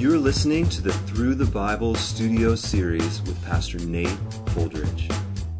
[0.00, 4.08] You're listening to the Through the Bible studio series with Pastor Nate
[4.54, 5.14] Holdridge.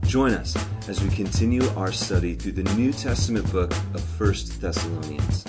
[0.06, 0.56] Join us
[0.89, 5.45] as we continue our study through the New Testament book of First Thessalonians.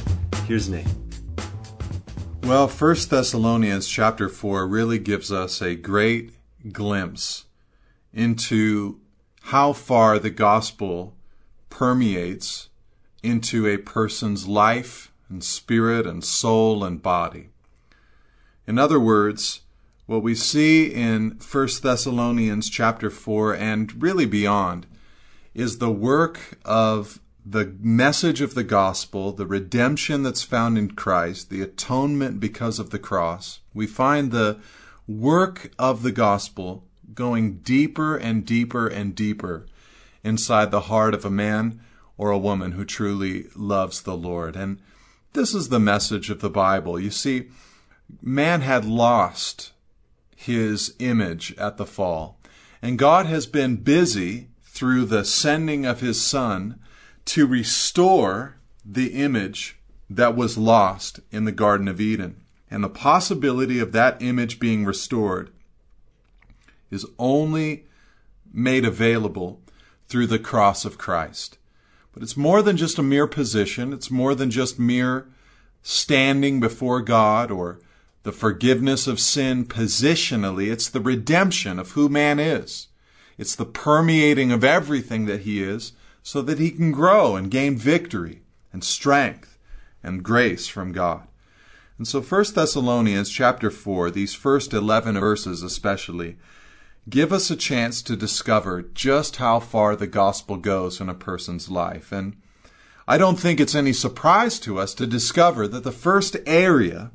[0.45, 0.93] Here's Nate.
[2.43, 6.33] Well, First Thessalonians chapter 4 really gives us a great
[6.73, 7.45] glimpse
[8.13, 8.99] into
[9.43, 11.15] how far the gospel
[11.69, 12.67] permeates
[13.23, 17.51] into a person's life and spirit and soul and body.
[18.71, 19.63] In other words,
[20.05, 24.87] what we see in 1 Thessalonians chapter 4 and really beyond
[25.53, 31.49] is the work of the message of the gospel, the redemption that's found in Christ,
[31.49, 33.59] the atonement because of the cross.
[33.73, 34.61] We find the
[35.05, 39.65] work of the gospel going deeper and deeper and deeper
[40.23, 41.81] inside the heart of a man
[42.17, 44.55] or a woman who truly loves the Lord.
[44.55, 44.79] And
[45.33, 46.97] this is the message of the Bible.
[46.97, 47.49] You see,
[48.21, 49.71] man had lost
[50.35, 52.39] his image at the fall.
[52.81, 56.79] And God has been busy through the sending of his son
[57.25, 59.77] to restore the image
[60.09, 62.43] that was lost in the Garden of Eden.
[62.69, 65.51] And the possibility of that image being restored
[66.89, 67.85] is only
[68.51, 69.61] made available
[70.05, 71.57] through the cross of Christ.
[72.13, 73.93] But it's more than just a mere position.
[73.93, 75.27] It's more than just mere
[75.81, 77.79] standing before God or
[78.23, 80.71] the forgiveness of sin positionally.
[80.71, 82.87] It's the redemption of who man is.
[83.37, 87.77] It's the permeating of everything that he is so that he can grow and gain
[87.77, 89.57] victory and strength
[90.03, 91.27] and grace from God.
[91.97, 96.37] And so 1 Thessalonians chapter 4, these first 11 verses especially,
[97.09, 101.69] give us a chance to discover just how far the gospel goes in a person's
[101.69, 102.11] life.
[102.11, 102.37] And
[103.07, 107.11] I don't think it's any surprise to us to discover that the first area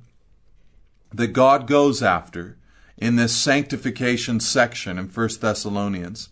[1.17, 2.57] that God goes after
[2.97, 6.29] in this sanctification section in 1 Thessalonians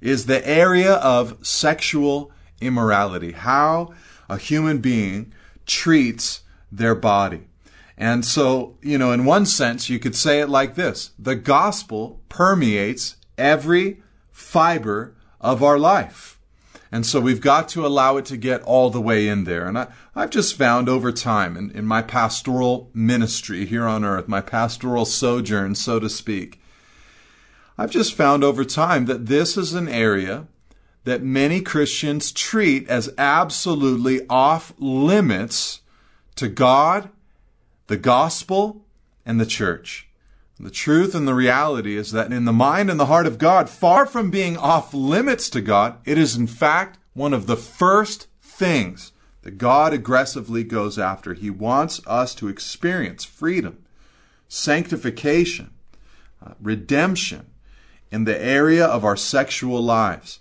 [0.00, 2.30] is the area of sexual
[2.60, 3.92] immorality, how
[4.28, 5.32] a human being
[5.66, 7.48] treats their body.
[7.96, 12.20] And so, you know, in one sense, you could say it like this the gospel
[12.28, 16.37] permeates every fiber of our life.
[16.90, 19.66] And so we've got to allow it to get all the way in there.
[19.66, 24.26] And I, have just found over time in, in my pastoral ministry here on earth,
[24.26, 26.60] my pastoral sojourn, so to speak,
[27.76, 30.46] I've just found over time that this is an area
[31.04, 35.80] that many Christians treat as absolutely off limits
[36.36, 37.10] to God,
[37.86, 38.84] the gospel,
[39.24, 40.07] and the church.
[40.60, 43.70] The truth and the reality is that in the mind and the heart of God,
[43.70, 48.26] far from being off limits to God, it is in fact one of the first
[48.42, 51.34] things that God aggressively goes after.
[51.34, 53.84] He wants us to experience freedom,
[54.48, 55.70] sanctification,
[56.44, 57.46] uh, redemption
[58.10, 60.40] in the area of our sexual lives.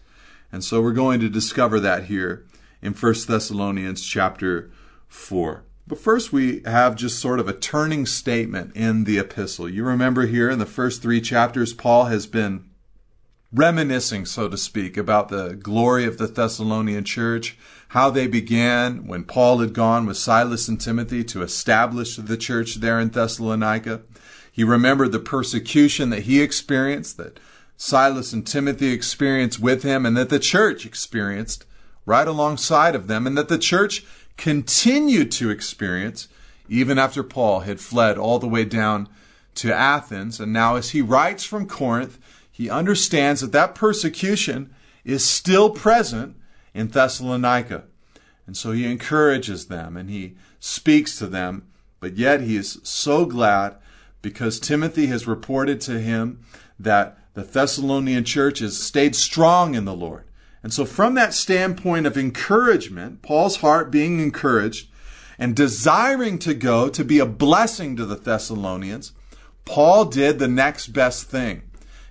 [0.52, 2.46] And so we're going to discover that here
[2.82, 4.72] in 1 Thessalonians chapter
[5.08, 5.64] 4.
[5.88, 9.70] But first, we have just sort of a turning statement in the epistle.
[9.70, 12.70] You remember here in the first three chapters, Paul has been
[13.54, 17.58] reminiscing, so to speak, about the glory of the Thessalonian church,
[17.90, 22.76] how they began when Paul had gone with Silas and Timothy to establish the church
[22.76, 24.02] there in Thessalonica.
[24.52, 27.40] He remembered the persecution that he experienced, that
[27.78, 31.64] Silas and Timothy experienced with him, and that the church experienced
[32.06, 34.06] right alongside of them, and that the church
[34.38, 36.28] continued to experience
[36.70, 39.10] even after Paul had fled all the way down
[39.56, 40.40] to Athens.
[40.40, 42.20] And now, as he writes from Corinth,
[42.52, 46.36] he understands that that persecution is still present
[46.74, 47.84] in Thessalonica.
[48.46, 51.68] And so he encourages them and he speaks to them,
[52.00, 53.76] but yet he is so glad
[54.22, 56.44] because Timothy has reported to him
[56.80, 60.24] that the Thessalonian church has stayed strong in the Lord.
[60.64, 64.90] And so, from that standpoint of encouragement, Paul's heart being encouraged
[65.40, 69.12] and desiring to go to be a blessing to the Thessalonians,
[69.66, 71.62] Paul did the next best thing.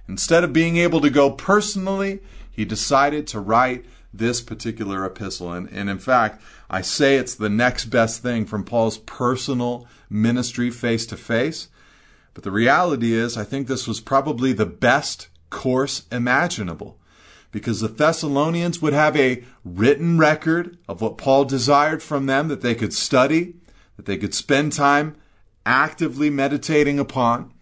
[0.09, 2.21] Instead of being able to go personally,
[2.51, 3.85] he decided to write
[4.15, 5.53] this particular epistle.
[5.53, 10.71] And, and in fact, I say it's the next best thing from Paul's personal ministry
[10.71, 11.69] face to face.
[12.35, 16.99] But the reality is, I think this was probably the best course imaginable
[17.57, 22.61] because the Thessalonians would have a written record of what Paul desired from them that
[22.61, 23.55] they could study,
[23.97, 25.17] that they could spend time
[25.65, 27.55] actively meditating upon.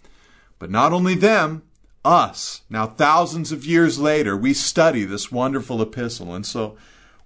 [0.58, 1.62] But not only them,
[2.04, 2.62] us.
[2.68, 6.34] Now, thousands of years later, we study this wonderful epistle.
[6.34, 6.76] And so,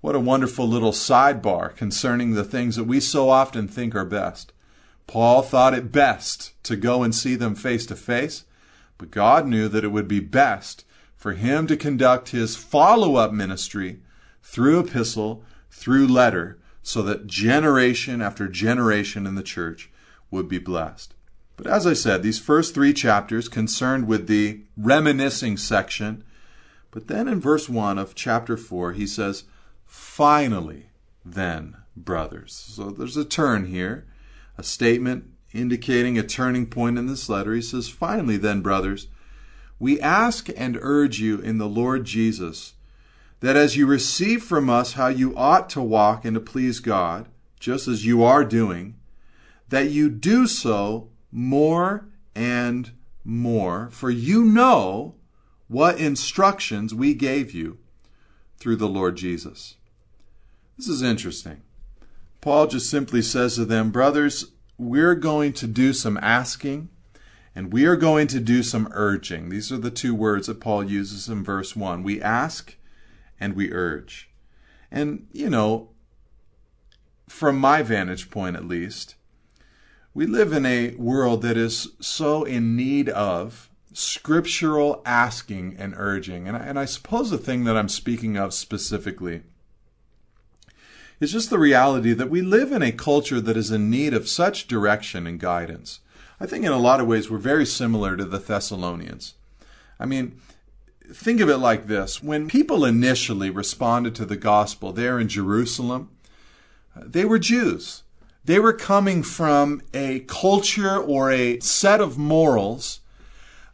[0.03, 4.53] what a wonderful little sidebar concerning the things that we so often think are best.
[5.07, 8.45] Paul thought it best to go and see them face to face,
[8.99, 10.85] but God knew that it would be best
[11.19, 13.99] for him to conduct his follow up ministry
[14.41, 19.91] through epistle, through letter, so that generation after generation in the church
[20.31, 21.13] would be blessed.
[21.57, 26.23] But as I said, these first three chapters concerned with the reminiscing section.
[26.93, 29.43] But then in verse 1 of chapter 4, he says,
[29.85, 30.91] Finally,
[31.25, 32.53] then, brothers.
[32.53, 34.07] So there's a turn here,
[34.57, 37.55] a statement indicating a turning point in this letter.
[37.55, 39.09] He says, Finally, then, brothers,
[39.79, 42.75] we ask and urge you in the Lord Jesus
[43.41, 47.29] that as you receive from us how you ought to walk and to please God,
[47.61, 48.97] just as you are doing,
[49.69, 52.91] that you do so more and
[53.25, 55.15] more, for you know
[55.69, 57.79] what instructions we gave you
[58.59, 59.77] through the Lord Jesus.
[60.77, 61.63] This is interesting.
[62.41, 66.89] Paul just simply says to them, Brothers, we're going to do some asking
[67.59, 69.49] and we are going to do some urging.
[69.49, 72.05] These are the two words that Paul uses in verse 1.
[72.05, 72.77] We ask
[73.41, 74.31] and we urge.
[74.93, 75.91] And, you know,
[77.29, 79.17] from my vantage point at least,
[80.15, 86.47] we live in a world that is so in need of scriptural asking and urging.
[86.47, 89.43] And I, and I suppose the thing that I'm speaking of specifically
[91.19, 94.29] is just the reality that we live in a culture that is in need of
[94.29, 95.99] such direction and guidance.
[96.41, 99.35] I think in a lot of ways we're very similar to the Thessalonians.
[99.99, 100.41] I mean,
[101.13, 106.11] think of it like this when people initially responded to the gospel there in Jerusalem,
[106.97, 108.03] uh, they were Jews.
[108.45, 113.01] They were coming from a culture or a set of morals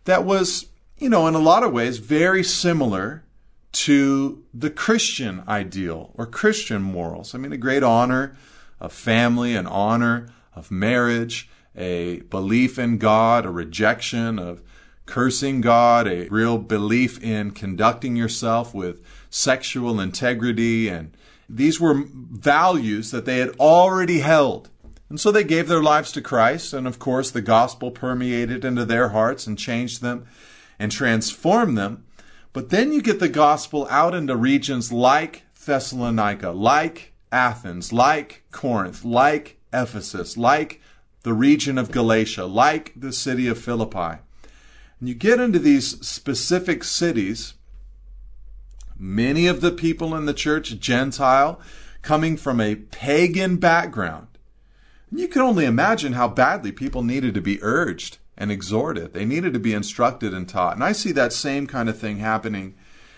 [0.05, 0.67] that was,
[0.99, 3.25] you know, in a lot of ways very similar
[3.72, 7.34] to the Christian ideal or Christian morals.
[7.34, 8.37] I mean, a great honor
[8.81, 14.62] of family, an honor of marriage, a belief in God, a rejection of
[15.06, 20.88] cursing God, a real belief in conducting yourself with sexual integrity.
[20.88, 21.17] And
[21.49, 24.71] these were values that they had already held.
[25.11, 26.73] And so they gave their lives to Christ.
[26.73, 30.27] And of course, the gospel permeated into their hearts and changed them
[30.79, 32.05] and transformed them.
[32.53, 39.05] But then you get the gospel out into regions like Thessalonica, like Athens, like Corinth,
[39.05, 40.81] like Ephesus, like
[41.25, 44.21] the region of Galatia, like the city of Philippi.
[45.00, 47.55] And you get into these specific cities,
[48.97, 51.61] many of the people in the church, Gentile,
[52.03, 54.29] coming from a pagan background.
[55.11, 59.15] And you can only imagine how badly people needed to be urged and exhorted.
[59.15, 60.75] They needed to be instructed and taught.
[60.75, 62.75] And I see that same kind of thing happening,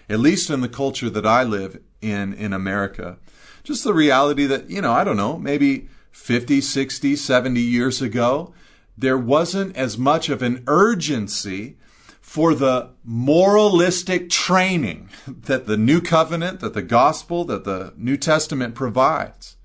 [0.09, 3.19] at least in the culture that I live in in America.
[3.65, 8.53] Just the reality that, you know, I don't know, maybe 50, 60, 70 years ago,
[8.99, 11.77] there wasn't as much of an urgency
[12.21, 18.75] for the moralistic training that the new covenant, that the gospel, that the New Testament
[18.75, 19.57] provides.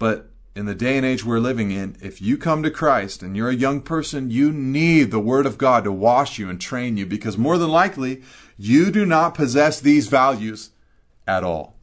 [0.00, 3.36] But in the day and age we're living in, if you come to Christ and
[3.36, 6.96] you're a young person, you need the Word of God to wash you and train
[6.96, 8.22] you because more than likely
[8.56, 10.70] you do not possess these values
[11.28, 11.76] at all.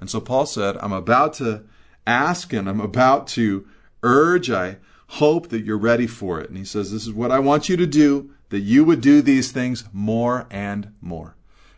[0.00, 1.64] And so Paul said, I'm about to
[2.08, 3.68] ask and I'm about to
[4.02, 4.50] urge.
[4.50, 4.78] I
[5.08, 6.48] hope that you're ready for it.
[6.48, 9.22] And he says, This is what I want you to do, that you would do
[9.22, 11.36] these things more and more.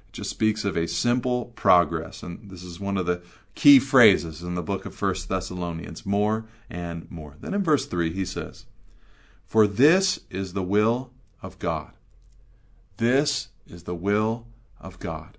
[0.08, 2.22] It just speaks of a simple progress.
[2.22, 3.22] And this is one of the
[3.54, 7.36] key phrases in the book of First Thessalonians more and more.
[7.40, 8.66] Then in verse 3, he says,
[9.44, 11.10] For this is the will
[11.42, 11.92] of God.
[12.96, 14.46] This is the will
[14.80, 15.38] of God.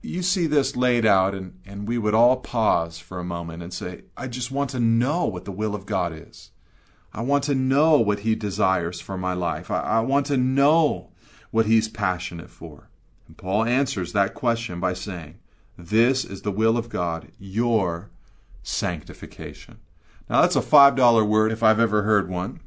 [0.00, 3.74] You see this laid out, and, and we would all pause for a moment and
[3.74, 6.50] say, I just want to know what the will of God is.
[7.12, 9.70] I want to know what He desires for my life.
[9.70, 11.10] I, I want to know
[11.50, 12.88] what He's passionate for.
[13.26, 15.38] And Paul answers that question by saying,
[15.76, 18.10] this is the will of God, your
[18.62, 19.78] sanctification.
[20.28, 22.60] Now, that's a $5 word if I've ever heard one.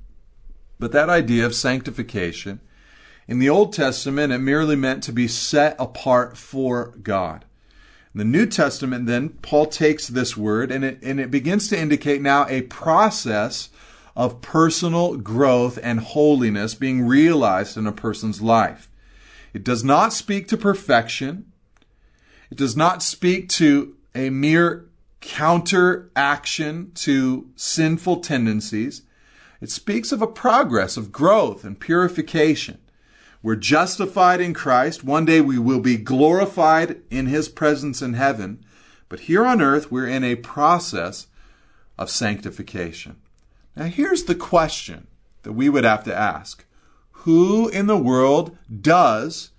[0.80, 2.62] But that idea of sanctification,
[3.32, 7.46] in the Old Testament, it merely meant to be set apart for God.
[8.14, 11.80] In the New Testament, then, Paul takes this word and it, and it begins to
[11.80, 13.70] indicate now a process
[14.18, 18.90] of personal growth and holiness being realized in a person's life.
[19.54, 21.54] It does not speak to perfection.
[22.52, 24.90] It does not speak to a mere
[25.22, 29.04] counteraction to sinful tendencies.
[29.62, 32.81] It speaks of a progress of growth and purification.
[33.44, 35.04] We're justified in Christ.
[35.04, 38.64] One day we will be glorified in His presence in heaven.
[39.10, 41.28] But here on earth, we're in a process
[41.98, 43.18] of sanctification.
[43.76, 45.08] Now, here's the question
[45.44, 46.66] that we would have to ask
[47.12, 49.52] Who in the world does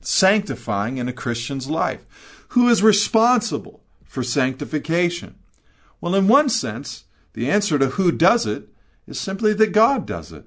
[0.00, 2.06] sanctifying in a Christian's life?
[2.48, 5.38] Who is responsible for sanctification?
[6.00, 8.68] Well, in one sense, the answer to who does it
[9.06, 10.46] is simply that God does it.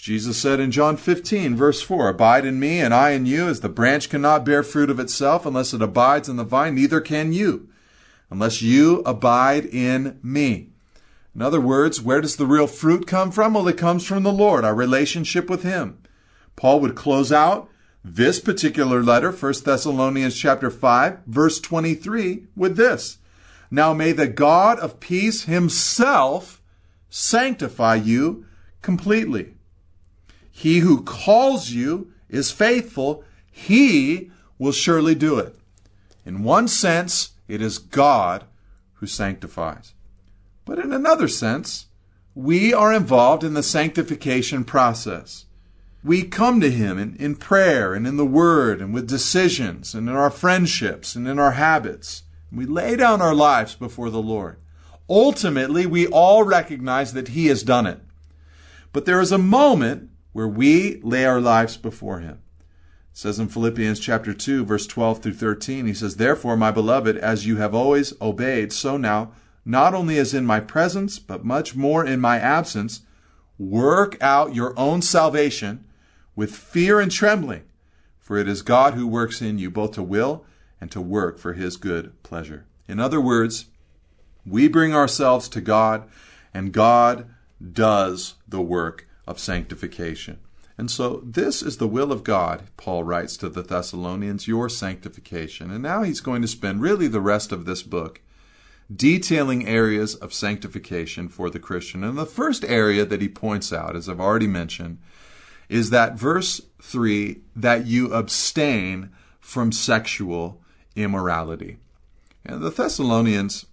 [0.00, 3.60] Jesus said in John 15, verse 4, Abide in me, and I in you, as
[3.60, 7.34] the branch cannot bear fruit of itself unless it abides in the vine, neither can
[7.34, 7.68] you,
[8.30, 10.70] unless you abide in me.
[11.34, 13.52] In other words, where does the real fruit come from?
[13.52, 15.98] Well, it comes from the Lord, our relationship with Him.
[16.56, 17.68] Paul would close out
[18.02, 23.18] this particular letter, 1 Thessalonians chapter 5, verse 23, with this.
[23.70, 26.62] Now may the God of peace himself
[27.10, 28.46] sanctify you
[28.80, 29.56] completely.
[30.60, 33.24] He who calls you is faithful.
[33.50, 35.56] He will surely do it.
[36.26, 38.44] In one sense, it is God
[38.96, 39.94] who sanctifies.
[40.66, 41.86] But in another sense,
[42.34, 45.46] we are involved in the sanctification process.
[46.04, 50.10] We come to Him in, in prayer and in the Word and with decisions and
[50.10, 52.24] in our friendships and in our habits.
[52.52, 54.58] We lay down our lives before the Lord.
[55.08, 58.00] Ultimately, we all recognize that He has done it.
[58.92, 62.40] But there is a moment where we lay our lives before Him.
[63.12, 67.16] It says in Philippians chapter 2, verse 12 through 13, He says, Therefore, my beloved,
[67.16, 69.32] as you have always obeyed, so now,
[69.64, 73.02] not only as in my presence, but much more in my absence,
[73.58, 75.84] work out your own salvation
[76.34, 77.64] with fear and trembling,
[78.18, 80.44] for it is God who works in you both to will
[80.80, 82.64] and to work for his good pleasure.
[82.88, 83.66] In other words,
[84.46, 86.08] we bring ourselves to God,
[86.54, 87.28] and God
[87.72, 90.38] does the work of sanctification.
[90.78, 95.70] And so, this is the will of God, Paul writes to the Thessalonians, your sanctification.
[95.70, 98.22] And now he's going to spend really the rest of this book
[98.94, 102.02] detailing areas of sanctification for the Christian.
[102.02, 104.98] And the first area that he points out, as I've already mentioned,
[105.68, 110.60] is that verse 3 that you abstain from sexual
[110.96, 111.76] immorality.
[112.44, 113.66] And the Thessalonians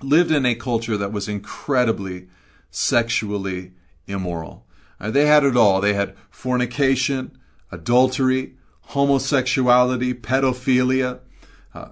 [0.00, 2.28] lived in a culture that was incredibly
[2.70, 3.72] sexually
[4.06, 4.66] immoral.
[5.00, 5.80] Uh, they had it all.
[5.80, 7.38] They had fornication,
[7.70, 8.54] adultery,
[8.88, 11.20] homosexuality, pedophilia,
[11.74, 11.88] uh,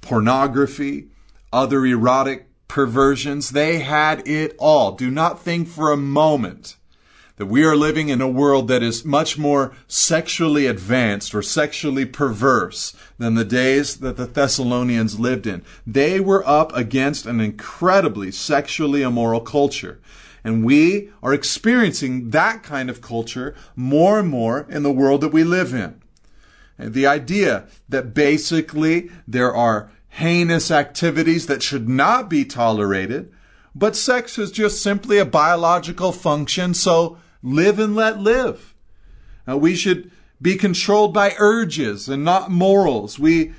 [0.00, 1.08] pornography,
[1.52, 3.50] other erotic perversions.
[3.50, 4.92] They had it all.
[4.92, 6.76] Do not think for a moment
[7.40, 12.04] that we are living in a world that is much more sexually advanced or sexually
[12.04, 15.62] perverse than the days that the Thessalonians lived in.
[15.86, 20.00] They were up against an incredibly sexually immoral culture.
[20.42, 25.32] And we are experiencing that kind of culture more and more in the world that
[25.32, 26.00] we live in.
[26.78, 33.32] And the idea that basically there are heinous activities that should not be tolerated,
[33.74, 38.74] but sex is just simply a biological function, so live and let live.
[39.46, 43.18] We should be controlled by urges and not morals.
[43.18, 43.52] We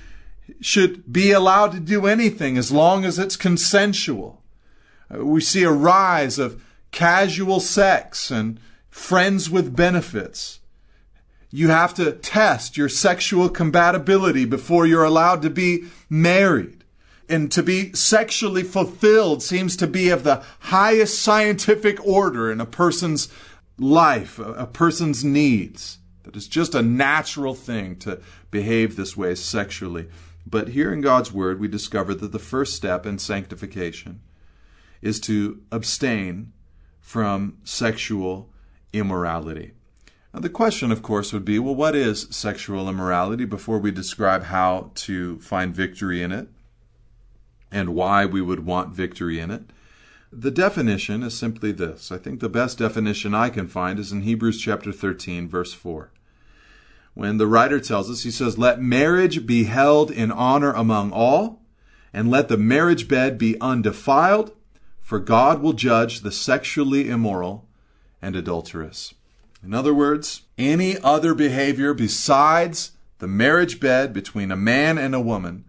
[0.60, 4.42] should be allowed to do anything as long as it's consensual.
[5.14, 10.60] Uh, we see a rise of casual sex and friends with benefits.
[11.50, 16.84] You have to test your sexual compatibility before you're allowed to be married.
[17.28, 22.66] And to be sexually fulfilled seems to be of the highest scientific order in a
[22.66, 23.30] person's
[23.78, 25.98] life, a, person's needs.
[26.24, 30.08] That it's just a natural thing to behave this way sexually.
[30.46, 34.22] But here in God's Word, we discover that the first step in sanctification
[35.02, 36.52] is to abstain
[37.02, 38.50] from sexual
[38.94, 39.74] immorality.
[40.34, 44.44] Now, the question, of course, would be well, what is sexual immorality before we describe
[44.44, 46.48] how to find victory in it
[47.70, 49.64] and why we would want victory in it?
[50.32, 52.10] The definition is simply this.
[52.10, 56.12] I think the best definition I can find is in Hebrews chapter 13, verse 4.
[57.14, 61.62] When the writer tells us, he says, Let marriage be held in honor among all,
[62.14, 64.54] and let the marriage bed be undefiled,
[65.12, 67.68] for God will judge the sexually immoral
[68.22, 69.14] and adulterous.
[69.62, 75.20] In other words, any other behavior besides the marriage bed between a man and a
[75.20, 75.66] woman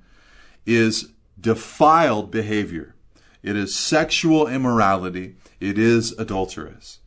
[0.64, 1.08] is
[1.40, 2.94] defiled behavior.
[3.42, 5.34] It is sexual immorality.
[5.58, 7.00] It is adulterous.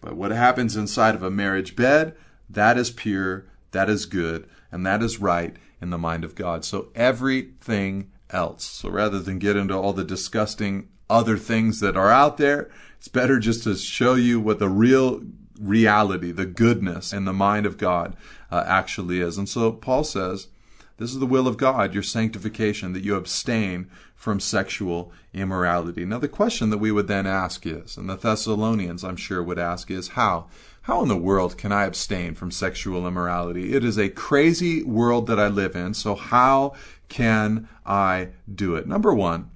[0.00, 2.16] But what happens inside of a marriage bed,
[2.48, 6.64] that is pure, that is good, and that is right in the mind of God.
[6.64, 8.64] So everything else.
[8.64, 13.08] So rather than get into all the disgusting other things that are out there, it's
[13.08, 15.22] better just to show you what the real
[15.60, 18.16] reality, the goodness in the mind of God
[18.50, 19.38] uh, actually is.
[19.38, 20.48] And so Paul says
[20.96, 26.04] This is the will of God, your sanctification, that you abstain from sexual immorality.
[26.04, 29.58] Now, the question that we would then ask is, and the Thessalonians, I'm sure, would
[29.58, 30.46] ask is, how?
[30.82, 33.74] How in the world can I abstain from sexual immorality?
[33.74, 36.74] It is a crazy world that I live in, so how
[37.08, 38.86] can I do it?
[38.86, 39.50] Number one,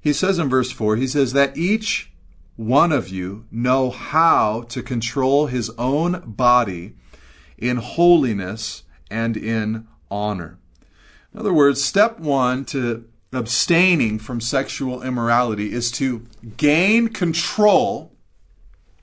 [0.00, 2.12] he says in verse 4, he says that each
[2.56, 6.94] one of you know how to control his own body
[7.56, 10.58] in holiness and in honor.
[11.32, 16.26] In other words, step one to abstaining from sexual immorality is to
[16.56, 18.12] gain control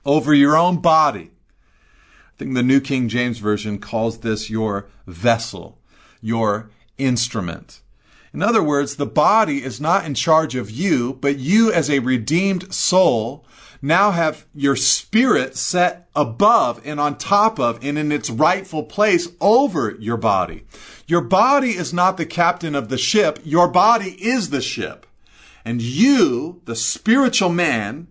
[0.04, 1.30] over your own body.
[1.30, 5.78] I think the New King James Version calls this your vessel,
[6.20, 7.80] your instrument.
[8.36, 12.00] In other words, the body is not in charge of you, but you as a
[12.00, 13.46] redeemed soul
[13.80, 19.28] now have your spirit set above and on top of and in its rightful place
[19.40, 20.66] over your body.
[21.06, 23.38] Your body is not the captain of the ship.
[23.42, 25.06] Your body is the ship.
[25.64, 28.06] And you, the spiritual man,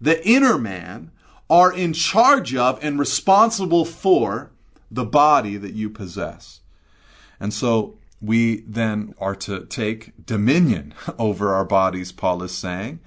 [0.00, 1.10] the inner man,
[1.50, 4.50] are in charge of and responsible for
[4.90, 6.60] the body that you possess.
[7.38, 13.00] And so we then are to take dominion over our bodies, Paul is saying,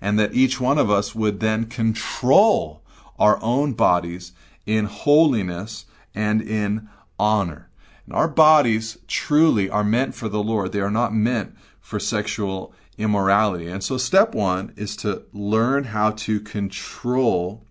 [0.00, 2.82] and that each one of us would then control
[3.18, 4.32] our own bodies
[4.66, 7.68] in holiness and in honor.
[8.06, 10.72] And our bodies truly are meant for the Lord.
[10.72, 13.68] They are not meant for sexual immorality.
[13.68, 17.64] And so step one is to learn how to control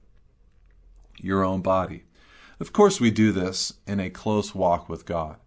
[1.18, 2.04] your own body.
[2.60, 5.38] Of course, we do this in a close walk with God.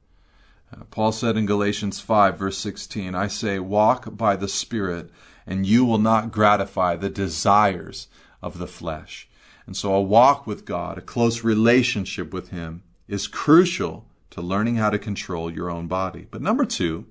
[0.73, 5.11] Uh, Paul said in Galatians 5, verse 16, I say, walk by the Spirit,
[5.47, 8.09] and you will not gratify the desires
[8.43, 9.29] of the flesh.
[9.67, 14.77] And so, a walk with God, a close relationship with Him, is crucial to learning
[14.77, 16.27] how to control your own body.
[16.31, 17.07] But number two,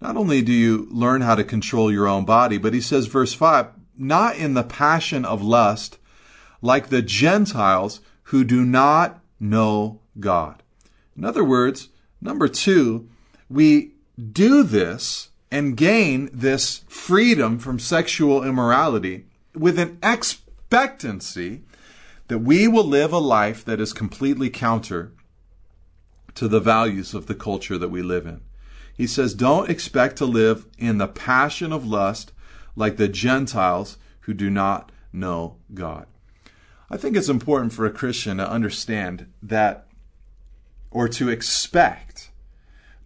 [0.00, 3.34] not only do you learn how to control your own body, but he says, verse
[3.34, 5.98] 5, not in the passion of lust
[6.60, 10.62] like the Gentiles who do not know God.
[11.16, 11.88] In other words,
[12.20, 13.08] number two,
[13.48, 13.92] we
[14.32, 21.62] do this and gain this freedom from sexual immorality with an expectancy
[22.28, 25.12] that we will live a life that is completely counter
[26.34, 28.40] to the values of the culture that we live in.
[28.94, 32.32] He says, don't expect to live in the passion of lust
[32.74, 36.06] like the Gentiles who do not know God.
[36.90, 39.85] I think it's important for a Christian to understand that
[40.96, 42.30] or to expect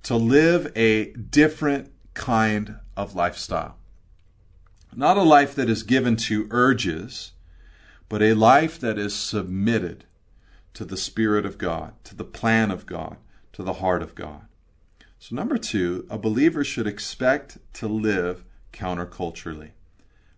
[0.00, 3.76] to live a different kind of lifestyle.
[4.94, 7.32] Not a life that is given to urges,
[8.08, 10.04] but a life that is submitted
[10.74, 13.16] to the Spirit of God, to the plan of God,
[13.54, 14.42] to the heart of God.
[15.18, 19.70] So, number two, a believer should expect to live counterculturally.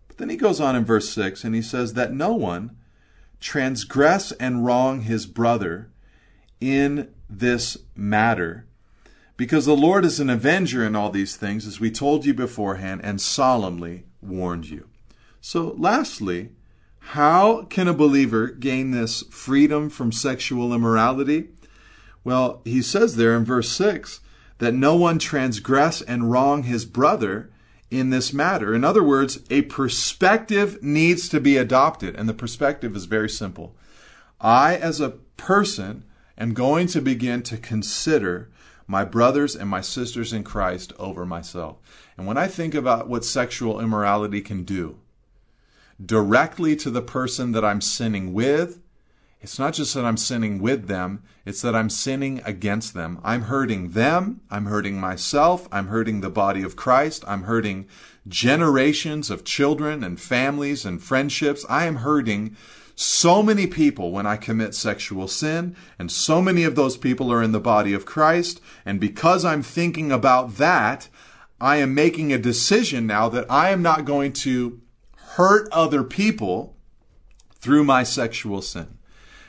[0.09, 2.79] But then he goes on in verse 6 and he says that no one
[3.41, 5.91] transgress and wrong his brother
[6.63, 8.67] in this matter.
[9.37, 13.01] Because the Lord is an avenger in all these things, as we told you beforehand
[13.03, 14.89] and solemnly warned you.
[15.41, 16.51] So, lastly,
[16.99, 21.49] how can a believer gain this freedom from sexual immorality?
[22.23, 24.21] Well, he says there in verse 6
[24.59, 27.51] that no one transgress and wrong his brother
[27.91, 28.75] in this matter.
[28.75, 33.75] In other words, a perspective needs to be adopted, and the perspective is very simple.
[34.41, 36.05] I, as a person,
[36.39, 38.51] am going to begin to consider
[38.87, 41.79] my brothers and my sisters in Christ over myself.
[42.17, 44.99] And when I think about what sexual immorality can do
[46.05, 48.81] directly to the person that I'm sinning with,
[49.41, 53.21] it's not just that I'm sinning with them, it's that I'm sinning against them.
[53.25, 57.87] I'm hurting them, I'm hurting myself, I'm hurting the body of Christ, I'm hurting
[58.29, 61.65] generations of children and families and friendships.
[61.69, 62.57] I am hurting
[63.03, 67.43] so many people when I commit sexual sin, and so many of those people are
[67.43, 68.61] in the body of Christ.
[68.85, 71.09] And because I'm thinking about that,
[71.61, 74.81] I am making a decision now that I am not going to
[75.37, 76.77] hurt other people
[77.55, 78.99] through my sexual sin.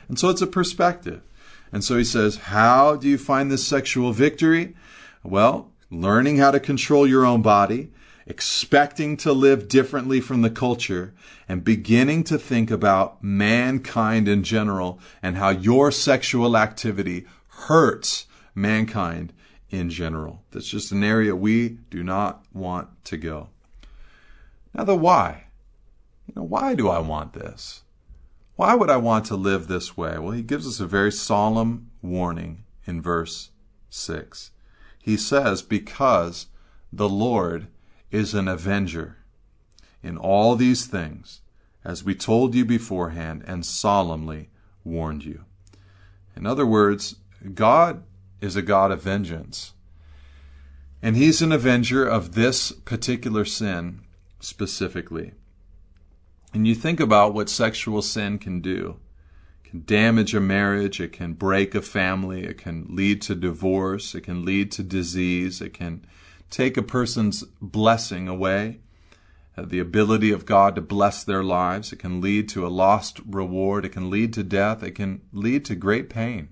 [0.08, 1.22] And so it's a perspective.
[1.72, 4.74] And so he says, How do you find this sexual victory?
[5.22, 7.90] Well, learning how to control your own body,
[8.26, 11.12] expecting to live differently from the culture,
[11.48, 19.32] and beginning to think about mankind in general and how your sexual activity hurts mankind
[19.70, 20.42] in general.
[20.50, 23.48] That's just an area we do not want to go.
[24.72, 25.44] Now, the why.
[26.26, 27.82] You know, why do I want this?
[28.56, 30.18] Why would I want to live this way?
[30.18, 33.50] Well, he gives us a very solemn warning in verse
[33.90, 34.50] 6.
[35.00, 36.46] he says, Because
[36.92, 37.66] the Lord
[38.10, 39.16] is an avenger
[40.02, 41.40] in all these things,
[41.84, 44.50] as we told you beforehand and solemnly
[44.84, 45.44] warned you.
[46.36, 47.16] In other words,
[47.54, 48.02] God
[48.40, 49.72] is a God of vengeance.
[51.02, 54.00] And He's an avenger of this particular sin
[54.40, 55.32] specifically.
[56.52, 59.00] And you think about what sexual sin can do.
[59.64, 64.14] It can damage a marriage, it can break a family, it can lead to divorce,
[64.14, 66.06] it can lead to disease, it can
[66.50, 68.80] take a person's blessing away,
[69.56, 71.92] uh, the ability of God to bless their lives.
[71.92, 75.64] It can lead to a lost reward, it can lead to death, it can lead
[75.66, 76.48] to great pain.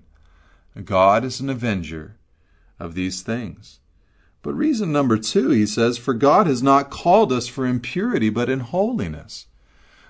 [0.83, 2.17] God is an avenger
[2.79, 3.79] of these things.
[4.41, 8.49] But reason number two, he says, for God has not called us for impurity, but
[8.49, 9.45] in holiness.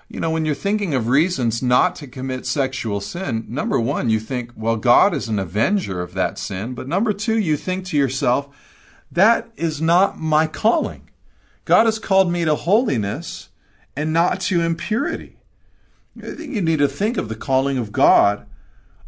[0.08, 4.20] You know, when you're thinking of reasons not to commit sexual sin, number one, you
[4.20, 6.74] think, well, God is an avenger of that sin.
[6.74, 8.48] But number two, you think to yourself,
[9.14, 11.10] that is not my calling.
[11.64, 13.48] God has called me to holiness
[13.96, 15.38] and not to impurity.
[16.18, 18.46] I think you need to think of the calling of God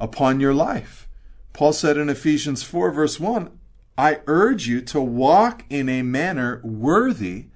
[0.01, 1.09] upon your life.
[1.53, 3.51] Paul said in Ephesians 4, verse 1,
[3.99, 7.47] I urge you to walk in a manner worthy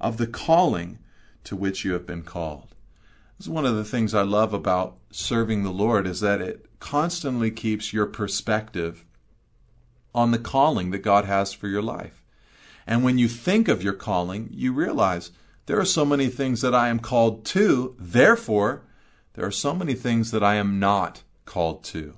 [0.00, 0.98] of the calling
[1.44, 2.74] to which you have been called.
[3.36, 6.66] This is one of the things I love about serving the Lord is that it
[6.78, 9.04] constantly keeps your perspective
[10.14, 12.22] on the calling that God has for your life.
[12.86, 15.30] And when you think of your calling, you realize
[15.66, 18.82] there are so many things that I am called to, therefore,
[19.34, 22.16] there are so many things that I am not called to.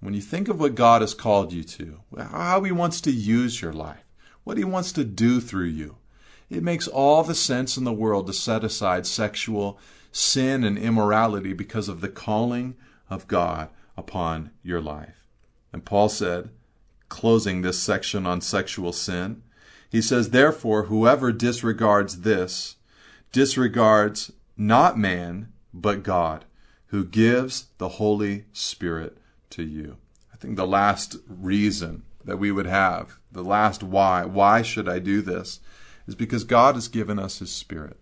[0.00, 3.62] When you think of what God has called you to, how He wants to use
[3.62, 4.04] your life,
[4.44, 5.96] what He wants to do through you,
[6.48, 9.78] it makes all the sense in the world to set aside sexual
[10.12, 12.74] sin and immorality because of the calling
[13.08, 15.26] of God upon your life.
[15.72, 16.50] And Paul said,
[17.10, 19.42] closing this section on sexual sin,
[19.90, 22.76] he says, Therefore, whoever disregards this
[23.32, 26.44] disregards not man, but God,
[26.86, 29.18] who gives the Holy Spirit
[29.50, 29.96] to you.
[30.32, 34.98] I think the last reason that we would have, the last why, why should I
[34.98, 35.60] do this,
[36.06, 37.98] is because God has given us His Spirit.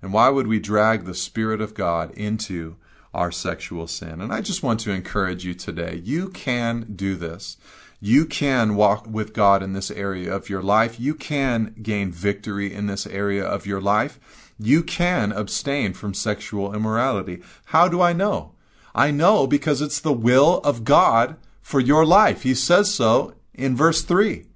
[0.00, 2.76] And why would we drag the Spirit of God into
[3.14, 4.20] our sexual sin?
[4.20, 6.00] And I just want to encourage you today.
[6.02, 7.56] You can do this.
[8.04, 10.98] You can walk with God in this area of your life.
[10.98, 14.18] You can gain victory in this area of your life.
[14.58, 17.42] You can abstain from sexual immorality.
[17.66, 18.54] How do I know?
[18.92, 22.42] I know because it's the will of God for your life.
[22.42, 24.46] He says so in verse 3.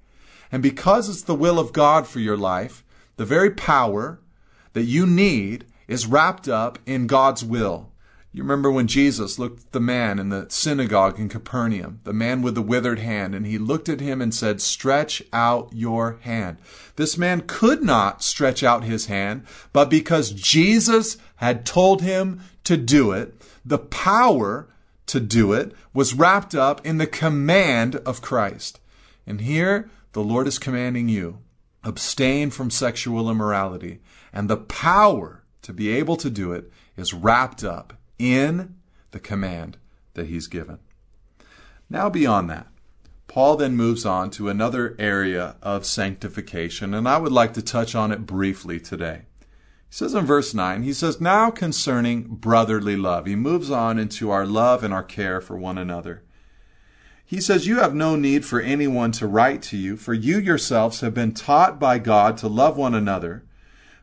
[0.51, 2.83] And because it's the will of God for your life,
[3.15, 4.19] the very power
[4.73, 7.93] that you need is wrapped up in God's will.
[8.31, 12.41] You remember when Jesus looked at the man in the synagogue in Capernaum, the man
[12.41, 16.57] with the withered hand, and he looked at him and said, Stretch out your hand.
[16.97, 22.77] This man could not stretch out his hand, but because Jesus had told him to
[22.77, 24.67] do it, the power
[25.07, 28.79] to do it was wrapped up in the command of Christ.
[29.25, 31.39] And here the Lord is commanding you
[31.83, 33.99] abstain from sexual immorality.
[34.33, 38.75] And the power to be able to do it is wrapped up in
[39.11, 39.77] the command
[40.13, 40.79] that he's given.
[41.89, 42.67] Now, beyond that,
[43.27, 47.93] Paul then moves on to another area of sanctification, and I would like to touch
[47.93, 49.23] on it briefly today.
[49.89, 53.25] He says in verse 9, he says, Now concerning brotherly love.
[53.25, 56.23] He moves on into our love and our care for one another.
[57.25, 61.01] He says, You have no need for anyone to write to you, for you yourselves
[61.01, 63.43] have been taught by God to love one another.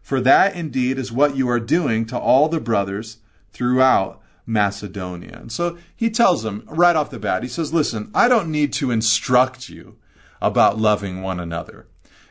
[0.03, 3.19] For that indeed is what you are doing to all the brothers
[3.55, 5.39] throughout Macedonia.
[5.41, 8.73] And so he tells them right off the bat, he says, Listen, I don't need
[8.75, 9.97] to instruct you
[10.43, 11.87] about loving one another.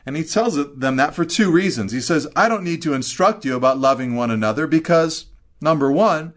[0.05, 1.93] And he tells them that for two reasons.
[1.93, 5.27] He says, I don't need to instruct you about loving one another because,
[5.61, 6.33] number one,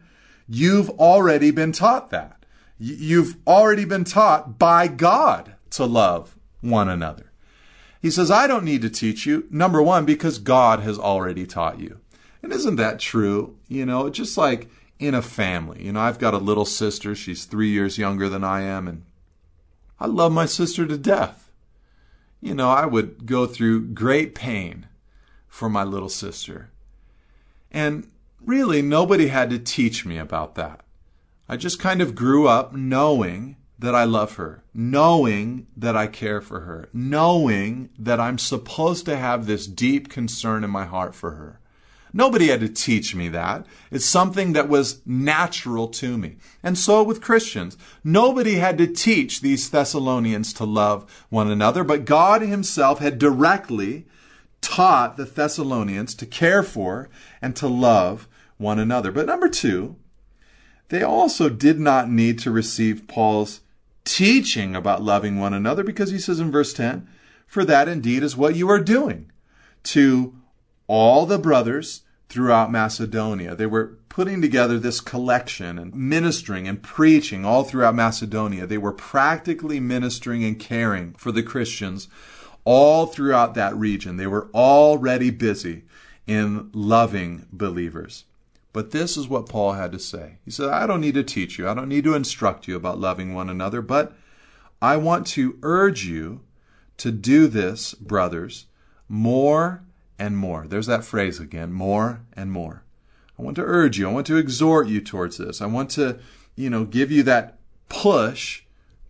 [0.49, 2.45] you've already been taught that.
[2.79, 7.33] You've already been taught by God to love one another.
[8.01, 11.81] He says, I don't need to teach you, number one, because God has already taught
[11.81, 11.99] you.
[12.47, 13.57] And isn't that true?
[13.69, 15.85] You know, just like in a family.
[15.85, 17.15] You know, I've got a little sister.
[17.15, 19.05] She's three years younger than I am, and
[19.99, 21.47] I love my sister to death
[22.41, 24.87] you know, I would go through great pain
[25.49, 26.71] for my little sister.
[27.71, 28.09] And
[28.41, 30.83] really, nobody had to teach me about that.
[31.49, 36.41] I just kind of grew up knowing that I love her, knowing that I care
[36.41, 41.33] for her, knowing that I'm supposed to have this deep concern in my heart for
[41.33, 41.61] her.
[42.17, 43.67] Nobody had to teach me that.
[43.91, 46.37] It's something that was natural to me.
[46.63, 52.07] And so with Christians, nobody had to teach these Thessalonians to love one another, but
[52.07, 54.07] God Himself had directly
[54.63, 57.11] taught the Thessalonians to care for
[57.43, 58.27] and to love
[58.57, 59.13] one another.
[59.13, 59.97] But number two,
[60.89, 63.61] they also did not need to receive Paul's
[64.07, 67.07] teaching about loving one another because he says in verse 10,
[67.47, 69.31] For that indeed is what you are doing
[69.83, 70.35] to
[70.87, 73.55] all the brothers throughout Macedonia.
[73.55, 78.67] They were putting together this collection and ministering and preaching all throughout Macedonia.
[78.67, 82.09] They were practically ministering and caring for the Christians
[82.65, 84.17] all throughout that region.
[84.17, 85.85] They were already busy
[86.27, 88.25] in loving believers.
[88.73, 90.39] But this is what Paul had to say.
[90.45, 92.99] He said, I don't need to teach you, I don't need to instruct you about
[92.99, 94.15] loving one another, but
[94.83, 96.43] I want to urge you
[96.99, 98.67] to do this, brothers,
[99.09, 99.83] more
[100.19, 100.67] and more.
[100.67, 102.83] There's that phrase again more and more.
[103.39, 105.61] I want to urge you, I want to exhort you towards this.
[105.61, 106.19] I want to,
[106.55, 108.63] you know, give you that push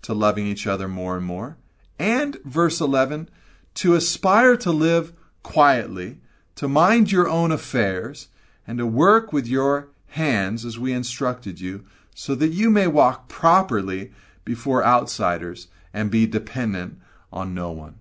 [0.02, 1.56] to loving each other more and more.
[1.98, 3.28] And verse 11,
[3.74, 6.18] to aspire to live quietly,
[6.56, 8.28] to mind your own affairs,
[8.66, 13.28] and to work with your hands as we instructed you, so that you may walk
[13.28, 14.12] properly
[14.44, 16.98] before outsiders and be dependent
[17.32, 17.98] on no one.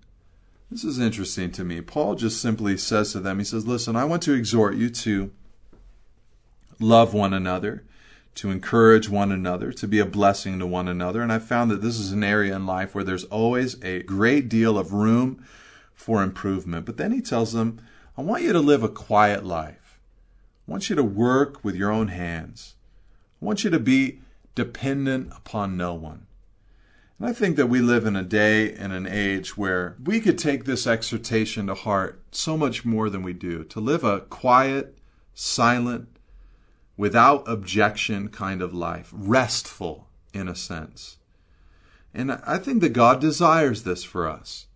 [0.76, 1.80] This is interesting to me.
[1.80, 5.32] Paul just simply says to them, he says, Listen, I want to exhort you to
[6.82, 7.86] love one another,
[8.36, 11.22] to encourage one another, to be a blessing to one another.
[11.22, 14.50] And I found that this is an area in life where there's always a great
[14.50, 15.46] deal of room
[15.94, 16.86] for improvement.
[16.86, 17.80] But then he tells them,
[18.18, 20.02] I want you to live a quiet life.
[20.68, 22.76] I want you to work with your own hands.
[23.42, 24.20] I want you to be
[24.56, 26.25] dependent upon no one.
[27.20, 30.38] And I think that we live in a day and an age where we could
[30.38, 33.64] take this exhortation to heart so much more than we do.
[33.64, 34.98] To live a quiet,
[35.34, 36.10] silent,
[36.98, 41.18] without objection kind of life, restful in a sense.
[42.14, 44.68] And I think that God desires this for us.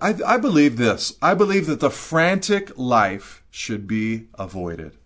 [0.00, 1.14] I, I believe this.
[1.22, 4.96] I believe that the frantic life should be avoided,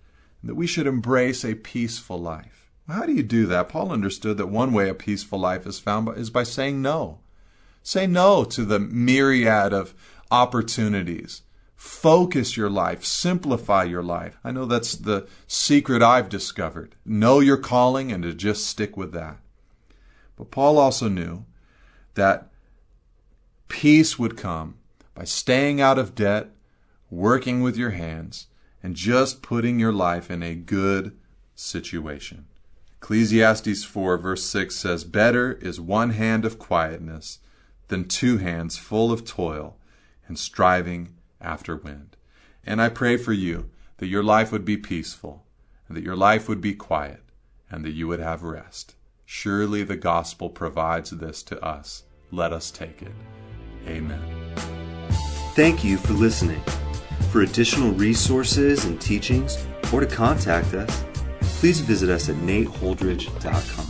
[0.42, 2.59] that we should embrace a peaceful life.
[2.90, 3.68] How do you do that?
[3.68, 7.20] Paul understood that one way a peaceful life is found is by saying no.
[7.82, 9.94] Say no to the myriad of
[10.30, 11.42] opportunities.
[11.76, 14.38] Focus your life, simplify your life.
[14.44, 16.94] I know that's the secret I've discovered.
[17.06, 19.38] Know your calling and to just stick with that.
[20.36, 21.46] But Paul also knew
[22.14, 22.50] that
[23.70, 24.74] Peace would come
[25.14, 26.48] by staying out of debt,
[27.08, 28.48] working with your hands,
[28.82, 31.16] and just putting your life in a good
[31.54, 32.46] situation.
[33.02, 37.38] Ecclesiastes 4, verse 6 says, Better is one hand of quietness
[37.88, 39.76] than two hands full of toil
[40.28, 42.16] and striving after wind.
[42.64, 45.44] And I pray for you that your life would be peaceful,
[45.88, 47.22] and that your life would be quiet,
[47.70, 48.94] and that you would have rest.
[49.24, 52.04] Surely the gospel provides this to us.
[52.30, 53.12] Let us take it.
[53.88, 54.20] Amen.
[55.54, 56.60] Thank you for listening.
[57.32, 61.04] For additional resources and teachings, or to contact us,
[61.60, 63.89] please visit us at nateholdridge.com.